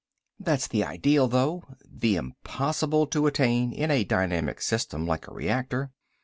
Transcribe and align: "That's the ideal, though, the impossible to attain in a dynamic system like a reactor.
"That's 0.39 0.65
the 0.67 0.83
ideal, 0.83 1.27
though, 1.27 1.63
the 1.85 2.15
impossible 2.15 3.05
to 3.05 3.27
attain 3.27 3.71
in 3.71 3.91
a 3.91 4.03
dynamic 4.03 4.59
system 4.59 5.05
like 5.05 5.27
a 5.27 5.31
reactor. 5.31 5.91